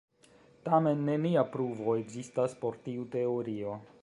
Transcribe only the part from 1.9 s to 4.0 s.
ekzistas por tiu teorio.